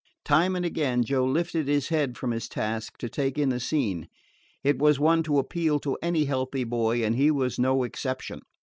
Time 0.25 0.55
and 0.55 0.65
again 0.65 1.03
Joe 1.03 1.23
lifted 1.25 1.67
his 1.67 1.89
head 1.89 2.17
from 2.17 2.31
his 2.31 2.49
task 2.49 2.97
to 2.97 3.07
take 3.07 3.37
in 3.37 3.49
the 3.49 3.59
scene. 3.59 4.07
It 4.63 4.79
was 4.79 4.99
one 4.99 5.21
to 5.21 5.37
appeal 5.37 5.77
to 5.81 5.95
any 6.01 6.25
healthy 6.25 6.63
boy, 6.63 7.03
and 7.05 7.15
he 7.15 7.29
was 7.29 7.59
no 7.59 7.83
exception. 7.83 8.41